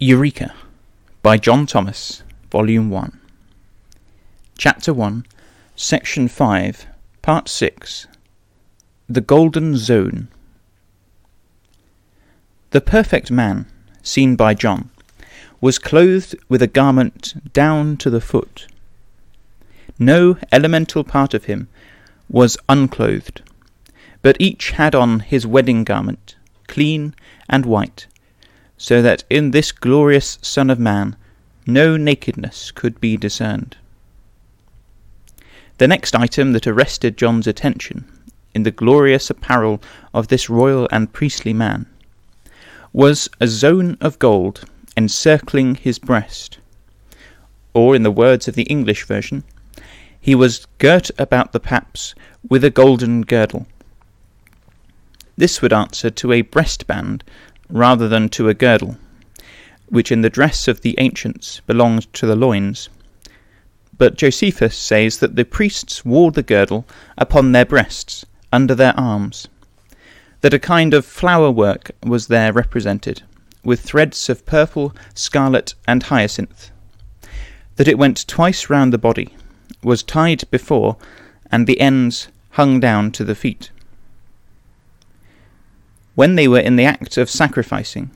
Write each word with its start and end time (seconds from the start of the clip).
Eureka 0.00 0.54
by 1.22 1.36
John 1.36 1.66
Thomas, 1.66 2.22
Volume 2.52 2.88
1. 2.88 3.18
Chapter 4.56 4.94
1, 4.94 5.26
Section 5.74 6.28
5, 6.28 6.86
Part 7.20 7.48
6 7.48 8.06
The 9.08 9.20
Golden 9.20 9.76
Zone. 9.76 10.28
The 12.70 12.80
perfect 12.80 13.32
man, 13.32 13.66
seen 14.00 14.36
by 14.36 14.54
John, 14.54 14.90
was 15.60 15.80
clothed 15.80 16.36
with 16.48 16.62
a 16.62 16.68
garment 16.68 17.52
down 17.52 17.96
to 17.96 18.08
the 18.08 18.20
foot. 18.20 18.68
No 19.98 20.38
elemental 20.52 21.02
part 21.02 21.34
of 21.34 21.46
him 21.46 21.66
was 22.30 22.56
unclothed, 22.68 23.42
but 24.22 24.36
each 24.38 24.70
had 24.70 24.94
on 24.94 25.18
his 25.18 25.44
wedding 25.44 25.82
garment, 25.82 26.36
clean 26.68 27.16
and 27.48 27.66
white 27.66 28.06
so 28.78 29.02
that 29.02 29.24
in 29.28 29.50
this 29.50 29.72
glorious 29.72 30.38
Son 30.40 30.70
of 30.70 30.78
Man 30.78 31.16
no 31.66 31.98
nakedness 31.98 32.70
could 32.70 32.98
be 33.00 33.16
discerned. 33.16 33.76
The 35.76 35.88
next 35.88 36.16
item 36.16 36.52
that 36.52 36.66
arrested 36.66 37.18
John's 37.18 37.46
attention 37.46 38.10
in 38.54 38.62
the 38.62 38.70
glorious 38.70 39.28
apparel 39.28 39.82
of 40.14 40.28
this 40.28 40.48
royal 40.48 40.88
and 40.90 41.12
priestly 41.12 41.52
man 41.52 41.86
was 42.92 43.28
a 43.40 43.46
zone 43.46 43.98
of 44.00 44.18
gold 44.18 44.64
encircling 44.96 45.76
his 45.76 45.98
breast, 45.98 46.58
or 47.74 47.94
in 47.94 48.02
the 48.02 48.10
words 48.10 48.48
of 48.48 48.54
the 48.54 48.64
English 48.64 49.04
version, 49.04 49.44
he 50.20 50.34
was 50.34 50.66
girt 50.78 51.10
about 51.18 51.52
the 51.52 51.60
paps 51.60 52.14
with 52.48 52.64
a 52.64 52.70
golden 52.70 53.22
girdle. 53.22 53.66
This 55.36 55.62
would 55.62 55.72
answer 55.72 56.10
to 56.10 56.32
a 56.32 56.42
breastband 56.42 57.22
rather 57.70 58.08
than 58.08 58.28
to 58.30 58.48
a 58.48 58.54
girdle, 58.54 58.96
which 59.88 60.12
in 60.12 60.22
the 60.22 60.30
dress 60.30 60.68
of 60.68 60.80
the 60.80 60.94
ancients 60.98 61.60
belonged 61.66 62.12
to 62.14 62.26
the 62.26 62.36
loins. 62.36 62.88
But 63.96 64.16
Josephus 64.16 64.76
says 64.76 65.18
that 65.18 65.36
the 65.36 65.44
priests 65.44 66.04
wore 66.04 66.30
the 66.30 66.42
girdle 66.42 66.86
upon 67.16 67.52
their 67.52 67.64
breasts, 67.64 68.24
under 68.52 68.74
their 68.74 68.98
arms, 68.98 69.48
that 70.40 70.54
a 70.54 70.58
kind 70.58 70.94
of 70.94 71.04
flower 71.04 71.50
work 71.50 71.90
was 72.02 72.28
there 72.28 72.52
represented, 72.52 73.22
with 73.64 73.80
threads 73.80 74.28
of 74.28 74.46
purple, 74.46 74.94
scarlet, 75.14 75.74
and 75.86 76.04
hyacinth, 76.04 76.70
that 77.76 77.88
it 77.88 77.98
went 77.98 78.26
twice 78.26 78.70
round 78.70 78.92
the 78.92 78.98
body, 78.98 79.34
was 79.82 80.02
tied 80.02 80.44
before, 80.50 80.96
and 81.50 81.66
the 81.66 81.80
ends 81.80 82.28
hung 82.50 82.80
down 82.80 83.10
to 83.12 83.24
the 83.24 83.34
feet 83.34 83.70
when 86.18 86.34
they 86.34 86.48
were 86.48 86.58
in 86.58 86.74
the 86.74 86.84
act 86.84 87.16
of 87.16 87.30
sacrificing, 87.30 88.10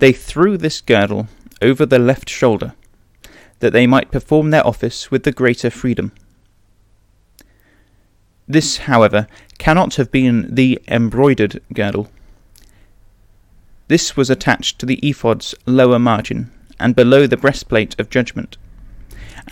they 0.00 0.12
threw 0.12 0.56
this 0.56 0.80
girdle 0.80 1.28
over 1.62 1.86
the 1.86 1.96
left 1.96 2.28
shoulder, 2.28 2.74
that 3.60 3.72
they 3.72 3.86
might 3.86 4.10
perform 4.10 4.50
their 4.50 4.66
office 4.66 5.12
with 5.12 5.22
the 5.22 5.30
greater 5.30 5.70
freedom. 5.70 6.10
This, 8.48 8.78
however, 8.78 9.28
cannot 9.56 9.94
have 9.94 10.10
been 10.10 10.52
the 10.52 10.82
embroidered 10.88 11.62
girdle. 11.72 12.08
This 13.86 14.16
was 14.16 14.30
attached 14.30 14.80
to 14.80 14.86
the 14.86 14.98
ephod's 15.00 15.54
lower 15.64 16.00
margin 16.00 16.50
and 16.80 16.96
below 16.96 17.28
the 17.28 17.36
breastplate 17.36 17.94
of 18.00 18.10
judgment, 18.10 18.56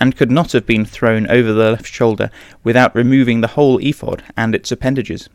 and 0.01 0.17
could 0.17 0.33
not 0.33 0.51
have 0.51 0.67
been 0.67 0.84
thrown 0.84 1.29
over 1.29 1.53
the 1.53 1.70
left 1.70 1.87
shoulder 1.87 2.33
without 2.64 2.97
removing 2.97 3.42
the 3.42 3.55
whole 3.55 3.79
ephod 3.79 4.25
and 4.37 4.57
its 4.57 4.73
appendages. 4.73 5.29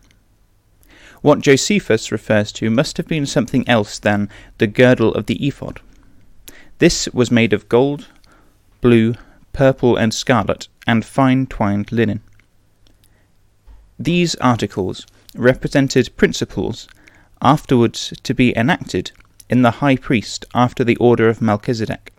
What 1.22 1.42
Josephus 1.42 2.12
refers 2.12 2.52
to 2.54 2.70
must 2.70 2.98
have 2.98 3.08
been 3.08 3.26
something 3.26 3.68
else 3.70 4.00
than 4.00 4.30
the 4.58 4.68
girdle 4.68 5.14
of 5.14 5.28
the 5.28 5.46
ephod. 5.48 5.80
This 6.80 7.08
was 7.14 7.30
made 7.30 7.54
of 7.54 7.70
gold, 7.70 8.08
blue, 8.82 9.14
purple, 9.54 9.98
and 9.98 10.14
scarlet, 10.14 10.68
and 10.88 11.06
fine 11.06 11.46
twined 11.46 11.92
linen. 11.92 12.22
These 14.00 14.34
articles 14.36 15.06
represented 15.36 16.18
principles 16.18 16.88
afterwards 17.40 18.14
to 18.24 18.34
be 18.34 18.58
enacted 18.58 19.12
in 19.48 19.62
the 19.62 19.72
high 19.72 19.98
priest 19.98 20.46
after 20.56 20.84
the 20.84 20.98
order 20.98 21.30
of 21.30 21.42
Melchizedek. 21.42 22.14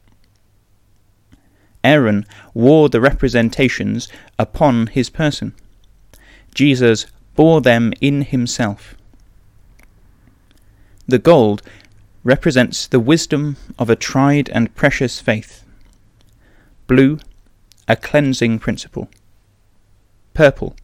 Aaron 1.83 2.25
wore 2.55 2.89
the 2.89 3.01
representations 3.01 4.09
upon 4.39 4.87
his 4.87 5.11
person. 5.11 5.55
Jesus 6.55 7.07
bore 7.35 7.61
them 7.61 7.93
in 8.01 8.23
himself. 8.23 8.95
The 11.07 11.19
gold 11.19 11.63
represents 12.25 12.87
the 12.87 13.01
wisdom 13.01 13.57
of 13.79 13.91
a 13.91 13.97
tried 13.97 14.49
and 14.51 14.75
precious 14.75 15.21
faith. 15.21 15.65
Blue, 16.87 17.19
a 17.89 17.97
cleansing 17.97 18.59
principle. 18.59 19.09
Purple, 20.35 20.77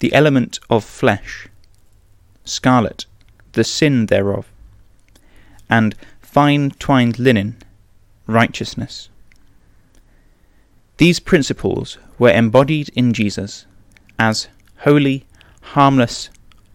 the 0.00 0.12
element 0.12 0.58
of 0.68 0.84
flesh. 0.84 1.48
Scarlet, 2.44 3.06
the 3.52 3.64
sin 3.64 4.06
thereof. 4.06 4.46
And 5.68 5.94
fine 6.20 6.70
twined 6.72 7.18
linen, 7.18 7.56
righteousness. 8.26 9.08
These 10.98 11.20
principles 11.20 11.96
were 12.18 12.30
embodied 12.30 12.90
in 12.94 13.12
Jesus 13.12 13.64
as 14.18 14.48
holy, 14.80 15.24
harmless, 15.60 16.30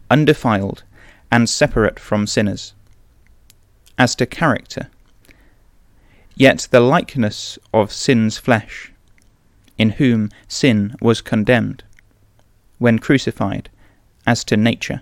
undefiled, 0.09 0.83
and 1.31 1.49
separate 1.49 1.99
from 1.99 2.27
sinners. 2.27 2.73
As 3.97 4.15
to 4.15 4.25
character, 4.25 4.89
yet 6.35 6.67
the 6.71 6.79
likeness 6.79 7.57
of 7.73 7.91
sin's 7.91 8.37
flesh, 8.37 8.91
in 9.77 9.91
whom 9.91 10.29
sin 10.47 10.95
was 11.01 11.21
condemned, 11.21 11.83
when 12.77 12.99
crucified, 12.99 13.69
as 14.27 14.43
to 14.45 14.57
nature, 14.57 15.01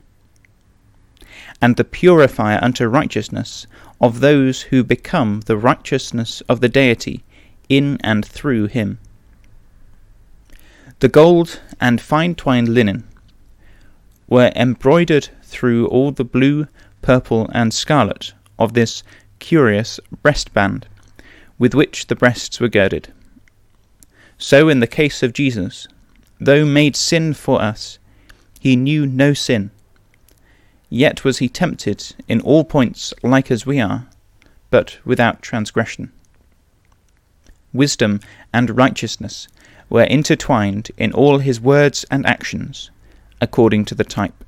and 1.61 1.75
the 1.75 1.83
purifier 1.83 2.59
unto 2.61 2.85
righteousness 2.85 3.65
of 3.99 4.19
those 4.19 4.63
who 4.63 4.83
become 4.83 5.41
the 5.41 5.57
righteousness 5.57 6.41
of 6.49 6.61
the 6.61 6.69
deity 6.69 7.23
in 7.69 7.97
and 8.03 8.25
through 8.25 8.67
him. 8.67 8.99
The 10.99 11.07
gold 11.09 11.59
and 11.81 11.99
fine 11.99 12.35
twined 12.35 12.69
linen 12.69 13.07
were 14.33 14.51
embroidered 14.55 15.29
through 15.43 15.85
all 15.89 16.11
the 16.11 16.23
blue, 16.23 16.65
purple, 17.03 17.47
and 17.53 17.71
scarlet 17.71 18.33
of 18.57 18.73
this 18.73 19.03
curious 19.37 19.99
breastband 20.23 20.85
with 21.59 21.75
which 21.75 22.07
the 22.07 22.15
breasts 22.15 22.59
were 22.59 22.67
girded. 22.67 23.13
So 24.39 24.69
in 24.69 24.79
the 24.79 24.87
case 24.87 25.21
of 25.21 25.33
Jesus, 25.33 25.87
though 26.39 26.65
made 26.65 26.95
sin 26.95 27.35
for 27.35 27.61
us, 27.61 27.99
he 28.59 28.75
knew 28.75 29.05
no 29.05 29.35
sin. 29.35 29.69
Yet 30.89 31.23
was 31.23 31.37
he 31.37 31.47
tempted 31.47 32.15
in 32.27 32.41
all 32.41 32.63
points 32.63 33.13
like 33.21 33.51
as 33.51 33.67
we 33.67 33.79
are, 33.79 34.07
but 34.71 34.97
without 35.05 35.43
transgression. 35.43 36.11
Wisdom 37.71 38.19
and 38.51 38.75
righteousness 38.75 39.47
were 39.91 40.05
intertwined 40.05 40.89
in 40.97 41.13
all 41.13 41.37
his 41.37 41.61
words 41.61 42.03
and 42.09 42.25
actions, 42.25 42.89
according 43.41 43.85
to 43.85 43.95
the 43.95 44.03
type. 44.03 44.43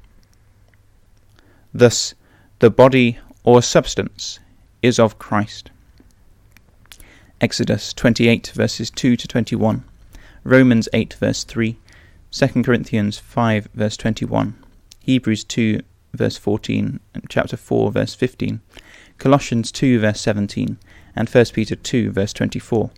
Thus, 1.73 2.13
the 2.59 2.69
body 2.69 3.19
or 3.44 3.62
substance 3.62 4.40
is 4.81 5.00
of 5.00 5.19
Christ. 5.19 5.72
Exodus 7.41 7.94
28 7.94 8.47
verses 8.56 8.90
2 8.90 9.18
to 9.18 9.28
21, 9.28 9.84
Romans 10.44 10.88
8 10.94 11.13
verse 11.16 11.44
3, 11.44 11.78
2 12.31 12.47
Corinthians 12.63 13.18
5 13.18 13.68
verse 13.73 13.97
21, 13.97 14.56
Hebrews 15.02 15.44
2 15.44 15.81
verse 16.13 16.38
14, 16.38 17.00
and 17.13 17.23
chapter 17.29 17.57
4 17.57 17.91
verse 17.91 18.16
15, 18.16 18.62
Colossians 19.17 19.72
2 19.72 20.00
verse 20.00 20.22
17, 20.22 20.78
and 21.16 21.29
1 21.29 21.46
Peter 21.53 21.76
2 21.76 22.11
verse 22.11 22.34
24. 22.34 22.90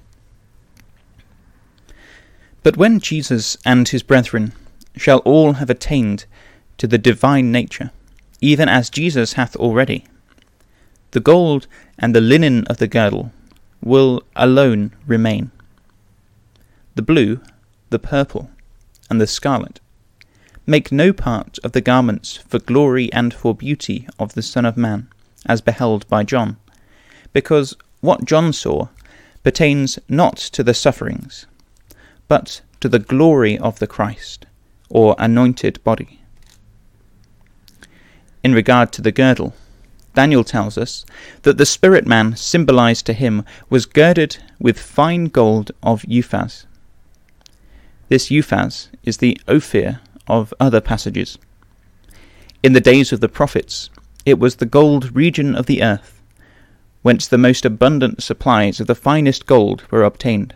But 2.63 2.78
when 2.78 3.00
Jesus 3.00 3.57
and 3.66 3.88
his 3.88 4.04
brethren 4.04 4.54
shall 4.97 5.19
all 5.19 5.53
have 5.53 5.69
attained 5.69 6.25
to 6.77 6.88
the 6.88 6.97
divine 6.97 7.51
nature, 7.51 7.91
even 8.41 8.67
as 8.69 8.89
Jesus 8.89 9.33
hath 9.33 9.55
already. 9.55 10.05
The 11.11 11.19
gold 11.19 11.67
and 11.97 12.15
the 12.15 12.21
linen 12.21 12.65
of 12.65 12.77
the 12.77 12.88
girdle 12.88 13.31
will 13.81 14.23
alone 14.35 14.94
remain. 15.05 15.51
The 16.95 17.01
blue, 17.01 17.39
the 17.89 17.99
purple, 17.99 18.49
and 19.09 19.21
the 19.21 19.27
scarlet 19.27 19.79
make 20.65 20.91
no 20.91 21.13
part 21.13 21.57
of 21.63 21.71
the 21.71 21.81
garments 21.81 22.35
for 22.35 22.59
glory 22.59 23.11
and 23.13 23.33
for 23.33 23.55
beauty 23.55 24.07
of 24.19 24.33
the 24.33 24.41
Son 24.41 24.65
of 24.65 24.75
Man, 24.75 25.07
as 25.45 25.61
beheld 25.61 26.05
by 26.09 26.23
John, 26.23 26.57
because 27.31 27.75
what 28.01 28.25
John 28.25 28.51
saw 28.51 28.89
pertains 29.44 29.97
not 30.09 30.35
to 30.35 30.63
the 30.63 30.73
sufferings, 30.73 31.45
but 32.27 32.61
to 32.81 32.89
the 32.89 32.99
glory 32.99 33.57
of 33.57 33.79
the 33.79 33.88
Christ 33.88 34.46
or 34.89 35.16
anointed 35.18 35.84
body. 35.84 36.22
In 38.44 38.54
regard 38.54 38.92
to 38.94 39.01
the 39.01 39.12
girdle, 39.12 39.54
Daniel 40.13 40.44
tells 40.44 40.78
us 40.78 41.06
that 41.44 41.57
the 41.57 41.66
spirit 41.66 42.07
man 42.07 42.36
symbolized 42.36 43.06
to 43.06 43.13
him 43.13 43.44
was 43.69 43.86
girded 43.86 44.38
with 44.60 44.80
fine 44.80 45.25
gold 45.25 45.72
of 45.84 46.01
Uphaz. 46.04 46.66
This 48.10 48.31
Uphaz 48.31 48.89
is 49.04 49.18
the 49.18 49.39
Ophir 49.48 50.00
of 50.28 50.54
other 50.60 50.81
passages. 50.81 51.38
In 52.63 52.74
the 52.74 52.81
days 52.81 53.12
of 53.12 53.19
the 53.19 53.30
prophets, 53.30 53.90
it 54.25 54.40
was 54.40 54.56
the 54.56 54.66
gold 54.66 55.16
region 55.16 55.56
of 55.56 55.68
the 55.68 55.83
earth, 55.83 56.22
whence 57.01 57.28
the 57.28 57.38
most 57.38 57.63
abundant 57.66 58.24
supplies 58.24 58.80
of 58.80 58.88
the 58.88 58.95
finest 58.95 59.45
gold 59.45 59.83
were 59.92 60.04
obtained. 60.04 60.54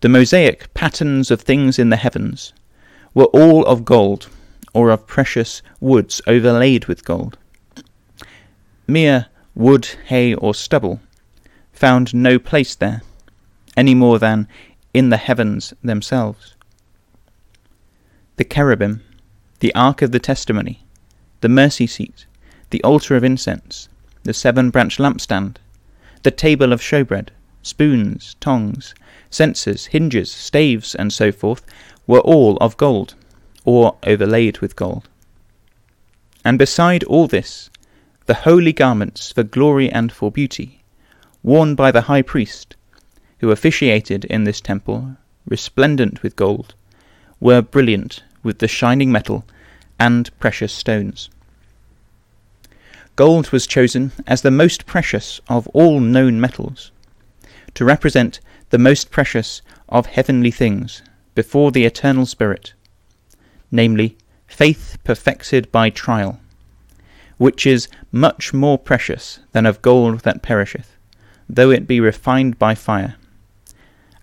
The 0.00 0.08
Mosaic 0.08 0.72
patterns 0.72 1.30
of 1.30 1.42
things 1.42 1.78
in 1.78 1.90
the 1.90 1.96
heavens 1.96 2.54
were 3.12 3.26
all 3.26 3.66
of 3.66 3.84
gold, 3.84 4.28
or 4.72 4.88
of 4.88 5.06
precious 5.06 5.60
woods 5.78 6.22
overlaid 6.26 6.86
with 6.86 7.04
gold. 7.04 7.36
Mere 8.86 9.26
wood, 9.54 9.84
hay, 10.06 10.34
or 10.34 10.54
stubble 10.54 11.00
found 11.72 12.14
no 12.14 12.38
place 12.38 12.74
there, 12.74 13.02
any 13.76 13.94
more 13.94 14.18
than 14.18 14.48
in 14.94 15.10
the 15.10 15.18
heavens 15.18 15.74
themselves. 15.82 16.54
The 18.36 18.44
cherubim, 18.44 19.02
the 19.58 19.74
ark 19.74 20.00
of 20.00 20.12
the 20.12 20.18
testimony, 20.18 20.82
the 21.42 21.48
mercy 21.50 21.86
seat, 21.86 22.24
the 22.70 22.82
altar 22.82 23.16
of 23.16 23.24
incense, 23.24 23.88
the 24.22 24.32
seven 24.32 24.70
branch 24.70 24.98
lampstand, 24.98 25.56
the 26.22 26.30
table 26.30 26.72
of 26.72 26.80
showbread, 26.80 27.28
spoons, 27.62 28.36
tongs, 28.40 28.94
censers, 29.30 29.86
hinges, 29.86 30.30
staves, 30.30 30.94
and 30.94 31.12
so 31.12 31.30
forth, 31.30 31.64
were 32.06 32.20
all 32.20 32.56
of 32.58 32.76
gold, 32.76 33.14
or 33.64 33.96
overlaid 34.04 34.58
with 34.58 34.76
gold. 34.76 35.08
And 36.44 36.58
beside 36.58 37.04
all 37.04 37.26
this, 37.26 37.70
the 38.26 38.34
holy 38.34 38.72
garments 38.72 39.32
for 39.32 39.42
glory 39.42 39.90
and 39.90 40.10
for 40.10 40.30
beauty, 40.30 40.82
worn 41.42 41.74
by 41.74 41.90
the 41.90 42.02
high 42.02 42.22
priest, 42.22 42.76
who 43.38 43.50
officiated 43.50 44.24
in 44.26 44.44
this 44.44 44.60
temple, 44.60 45.16
resplendent 45.46 46.22
with 46.22 46.36
gold, 46.36 46.74
were 47.40 47.62
brilliant 47.62 48.22
with 48.42 48.58
the 48.58 48.68
shining 48.68 49.10
metal 49.10 49.44
and 49.98 50.30
precious 50.38 50.72
stones. 50.72 51.28
Gold 53.16 53.50
was 53.50 53.66
chosen 53.66 54.12
as 54.26 54.42
the 54.42 54.50
most 54.50 54.86
precious 54.86 55.40
of 55.48 55.68
all 55.68 56.00
known 56.00 56.40
metals, 56.40 56.90
to 57.74 57.84
represent 57.84 58.40
the 58.70 58.78
most 58.78 59.10
precious 59.10 59.62
of 59.88 60.06
heavenly 60.06 60.50
things 60.50 61.02
before 61.34 61.70
the 61.70 61.84
eternal 61.84 62.26
Spirit, 62.26 62.74
namely, 63.70 64.16
faith 64.46 64.98
perfected 65.04 65.70
by 65.72 65.90
trial, 65.90 66.40
which 67.38 67.66
is 67.66 67.88
much 68.12 68.52
more 68.52 68.78
precious 68.78 69.40
than 69.52 69.66
of 69.66 69.82
gold 69.82 70.20
that 70.20 70.42
perisheth, 70.42 70.96
though 71.48 71.70
it 71.70 71.86
be 71.86 72.00
refined 72.00 72.58
by 72.58 72.74
fire, 72.74 73.16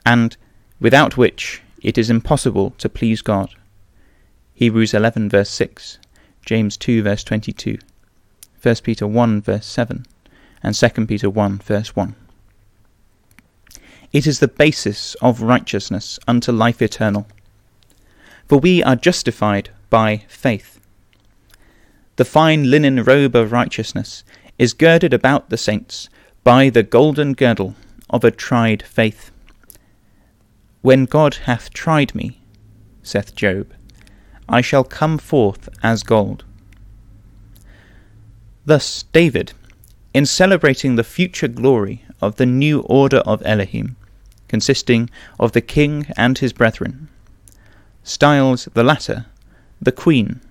and 0.06 0.38
without 0.80 1.18
which 1.18 1.62
it 1.82 1.98
is 1.98 2.10
impossible 2.10 2.72
to 2.78 2.90
please 2.90 3.22
God. 3.22 3.50
Hebrews 4.54 4.94
11 4.94 5.30
verse 5.30 5.50
6, 5.50 6.00
James 6.46 6.78
2 6.78 7.04
verse 7.04 7.24
22, 7.24 7.78
1 8.62 8.76
Peter 8.84 9.08
1 9.08 9.42
verse 9.42 9.66
7, 9.66 10.06
and 10.64 10.76
2 10.76 10.90
Peter 11.06 11.30
1 11.30 11.58
verse 11.60 11.96
1. 11.96 12.16
It 14.14 14.26
is 14.26 14.40
the 14.40 14.48
basis 14.48 15.16
of 15.22 15.42
righteousness 15.42 16.20
unto 16.28 16.52
life 16.52 16.82
eternal. 16.82 17.28
For 18.48 18.58
we 18.60 18.82
are 18.82 18.96
justified 18.96 19.70
by 19.90 20.24
faith. 20.28 20.80
The 22.16 22.26
fine 22.26 22.72
linen 22.72 23.04
robe 23.04 23.36
of 23.36 23.52
righteousness 23.52 24.24
is 24.58 24.74
girded 24.74 25.14
about 25.14 25.50
the 25.50 25.58
saints 25.58 26.10
by 26.44 26.70
the 26.70 26.84
golden 26.84 27.34
girdle 27.34 27.76
of 28.10 28.24
a 28.24 28.32
tried 28.32 28.82
faith. 28.84 29.32
When 30.82 31.06
God 31.06 31.36
hath 31.46 31.74
tried 31.74 32.16
me, 32.16 32.42
saith 33.04 33.36
Job, 33.36 33.74
I 34.48 34.62
shall 34.62 34.84
come 34.84 35.18
forth 35.18 35.68
as 35.84 36.04
gold. 36.04 36.46
Thus 38.66 39.04
David, 39.12 39.54
in 40.14 40.26
celebrating 40.26 40.96
the 40.96 41.04
future 41.04 41.48
glory 41.48 42.04
of 42.22 42.36
the 42.36 42.46
new 42.46 42.82
order 42.82 43.18
of 43.20 43.42
Elohim, 43.46 43.96
consisting 44.48 45.10
of 45.40 45.52
the 45.52 45.62
king 45.62 46.08
and 46.16 46.38
his 46.38 46.54
brethren, 46.54 47.10
styles 48.04 48.68
the 48.74 48.84
latter 48.84 49.26
the 49.82 49.92
queen 49.92 50.42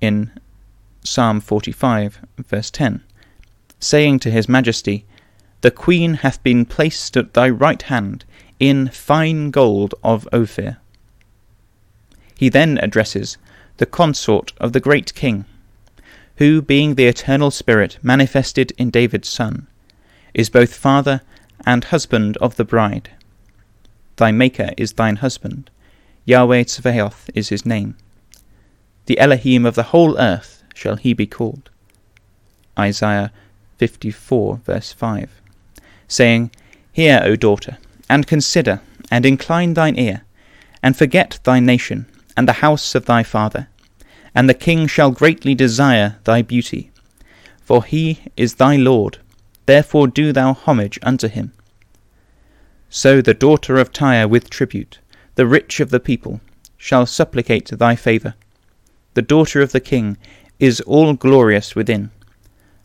in 0.00 0.30
Psalm 1.04 1.40
45, 1.40 2.20
verse 2.38 2.70
10, 2.70 3.02
saying 3.80 4.18
to 4.20 4.30
his 4.30 4.48
majesty, 4.48 5.04
The 5.60 5.70
queen 5.70 6.14
hath 6.14 6.42
been 6.42 6.64
placed 6.64 7.16
at 7.16 7.34
thy 7.34 7.48
right 7.50 7.82
hand 7.82 8.24
in 8.58 8.88
fine 8.88 9.50
gold 9.50 9.94
of 10.02 10.28
Ophir. 10.32 10.78
He 12.36 12.48
then 12.48 12.78
addresses 12.78 13.36
the 13.78 13.86
consort 13.86 14.52
of 14.58 14.72
the 14.72 14.80
great 14.80 15.14
king, 15.14 15.44
who, 16.36 16.62
being 16.62 16.94
the 16.94 17.06
eternal 17.06 17.50
Spirit 17.50 17.98
manifested 18.02 18.72
in 18.78 18.90
David's 18.90 19.28
Son, 19.28 19.66
is 20.38 20.48
both 20.48 20.72
father 20.72 21.20
and 21.66 21.84
husband 21.84 22.36
of 22.36 22.54
the 22.54 22.64
bride. 22.64 23.10
Thy 24.16 24.30
Maker 24.30 24.70
is 24.76 24.92
thine 24.92 25.16
husband, 25.16 25.68
Yahweh 26.24 26.62
Tzvaoth 26.62 27.28
is 27.34 27.48
his 27.48 27.66
name. 27.66 27.96
The 29.06 29.18
Elohim 29.18 29.66
of 29.66 29.74
the 29.74 29.90
whole 29.94 30.16
earth 30.16 30.62
shall 30.74 30.94
he 30.94 31.12
be 31.12 31.26
called. 31.26 31.70
Isaiah 32.78 33.32
54, 33.78 34.58
verse 34.58 34.92
5, 34.92 35.28
saying, 36.06 36.52
Hear, 36.92 37.20
O 37.24 37.34
daughter, 37.34 37.78
and 38.08 38.24
consider, 38.26 38.80
and 39.10 39.26
incline 39.26 39.74
thine 39.74 39.98
ear, 39.98 40.22
and 40.84 40.96
forget 40.96 41.40
thy 41.42 41.58
nation, 41.58 42.06
and 42.36 42.46
the 42.46 42.60
house 42.64 42.94
of 42.94 43.06
thy 43.06 43.24
father, 43.24 43.66
and 44.36 44.48
the 44.48 44.54
king 44.54 44.86
shall 44.86 45.10
greatly 45.10 45.56
desire 45.56 46.18
thy 46.22 46.42
beauty. 46.42 46.92
For 47.60 47.82
he 47.82 48.20
is 48.36 48.54
thy 48.54 48.76
Lord, 48.76 49.18
therefore 49.68 50.08
do 50.08 50.32
thou 50.32 50.54
homage 50.54 50.98
unto 51.02 51.28
him. 51.28 51.52
So 52.88 53.20
the 53.20 53.34
daughter 53.34 53.76
of 53.76 53.92
Tyre 53.92 54.26
with 54.26 54.48
tribute, 54.48 54.98
the 55.34 55.46
rich 55.46 55.78
of 55.78 55.90
the 55.90 56.00
people, 56.00 56.40
shall 56.78 57.04
supplicate 57.04 57.66
thy 57.66 57.94
favour. 57.94 58.34
The 59.12 59.20
daughter 59.20 59.60
of 59.60 59.72
the 59.72 59.80
king 59.80 60.16
is 60.58 60.80
all 60.92 61.12
glorious 61.12 61.74
within. 61.74 62.10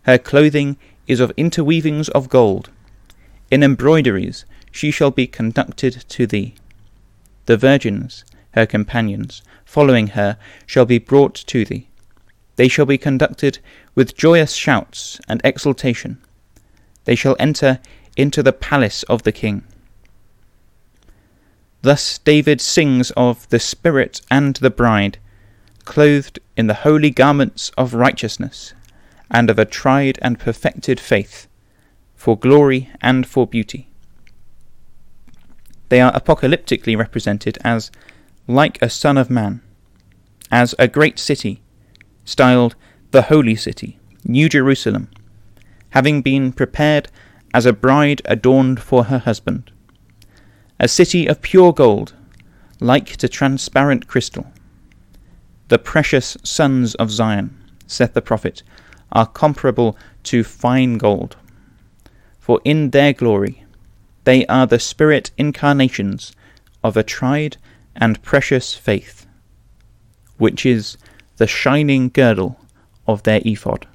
Her 0.02 0.18
clothing 0.18 0.76
is 1.08 1.22
of 1.22 1.32
interweavings 1.38 2.10
of 2.10 2.28
gold. 2.28 2.70
In 3.50 3.64
embroideries 3.64 4.44
she 4.70 4.92
shall 4.92 5.12
be 5.12 5.26
conducted 5.26 6.04
to 6.10 6.28
thee. 6.28 6.54
The 7.46 7.56
virgins, 7.56 8.26
her 8.56 8.66
companions, 8.66 9.42
following 9.64 10.08
her, 10.08 10.38
shall 10.66 10.86
be 10.86 10.98
brought 10.98 11.36
to 11.36 11.64
thee. 11.64 11.88
They 12.58 12.68
shall 12.68 12.86
be 12.86 12.98
conducted 12.98 13.60
with 13.96 14.18
joyous 14.18 14.52
shouts 14.52 15.22
and 15.30 15.40
exultation. 15.46 16.18
They 17.06 17.16
shall 17.16 17.36
enter 17.40 17.80
into 18.16 18.44
the 18.44 18.54
palace 18.54 19.04
of 19.04 19.24
the 19.24 19.32
king. 19.32 19.64
Thus 21.82 22.18
David 22.20 22.62
sings 22.62 23.12
of 23.12 23.48
the 23.50 23.60
Spirit 23.60 24.22
and 24.32 24.56
the 24.56 24.70
bride, 24.70 25.18
clothed 25.84 26.40
in 26.56 26.68
the 26.68 26.76
holy 26.76 27.10
garments 27.10 27.72
of 27.78 27.94
righteousness, 27.94 28.74
and 29.30 29.50
of 29.50 29.60
a 29.60 29.66
tried 29.66 30.18
and 30.22 30.40
perfected 30.40 31.00
faith, 31.00 31.48
for 32.16 32.38
glory 32.38 32.90
and 33.02 33.28
for 33.28 33.46
beauty. 33.46 33.90
They 35.90 36.00
are 36.00 36.14
apocalyptically 36.14 36.98
represented 36.98 37.58
as 37.66 37.92
like 38.48 38.82
a 38.82 38.90
son 38.90 39.18
of 39.18 39.30
man, 39.30 39.62
as 40.50 40.74
a 40.80 40.88
great 40.88 41.20
city, 41.20 41.62
styled 42.24 42.76
the 43.12 43.24
Holy 43.24 43.56
City, 43.56 44.00
New 44.24 44.48
Jerusalem, 44.48 45.10
having 45.94 46.22
been 46.22 46.52
prepared 46.52 47.08
as 47.54 47.66
a 47.66 47.74
bride 47.74 48.22
adorned 48.26 48.82
for 48.82 49.06
her 49.06 49.20
husband 49.20 49.72
a 50.80 50.88
city 50.88 51.28
of 51.28 51.42
pure 51.42 51.72
gold, 51.72 52.14
like 52.82 53.16
to 53.16 53.30
transparent 53.30 54.06
crystal. 54.06 54.52
The 55.70 55.80
precious 55.80 56.36
sons 56.44 56.94
of 56.96 57.10
Zion, 57.10 57.58
saith 57.88 58.14
the 58.14 58.22
prophet, 58.22 58.64
are 59.12 59.28
comparable 59.28 59.98
to 60.24 60.44
fine 60.44 60.98
gold. 60.98 61.38
For 62.40 62.60
in 62.66 62.90
their 62.90 63.14
glory 63.14 63.64
they 64.26 64.46
are 64.48 64.68
the 64.68 64.80
spirit 64.80 65.32
incarnations 65.38 66.34
of 66.84 66.98
a 66.98 67.04
tried 67.04 67.56
and 67.96 68.22
precious 68.22 68.74
faith, 68.74 69.26
which 70.38 70.66
is 70.66 70.98
the 71.38 71.48
shining 71.48 72.10
girdle 72.10 72.60
of 73.08 73.24
their 73.24 73.42
ephod. 73.46 73.88